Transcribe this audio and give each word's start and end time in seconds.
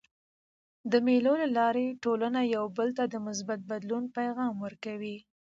د 0.91 0.93
مېلو 1.05 1.33
له 1.41 1.47
لاري 1.57 1.87
ټولنه 2.03 2.39
یو 2.55 2.65
بل 2.77 2.89
ته 2.97 3.03
د 3.13 3.15
مثبت 3.27 3.59
بدلون 3.71 4.03
پیغام 4.17 4.53
ورکوي. 4.65 5.17